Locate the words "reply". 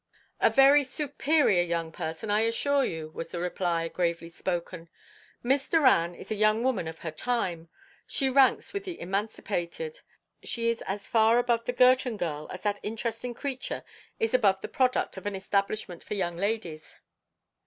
3.39-3.87